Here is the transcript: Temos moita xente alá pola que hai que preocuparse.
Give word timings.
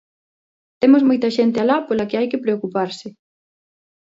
Temos 0.81 1.01
moita 1.09 1.29
xente 1.37 1.57
alá 1.59 1.77
pola 1.87 2.07
que 2.09 2.17
hai 2.19 2.27
que 2.31 2.43
preocuparse. 2.45 3.07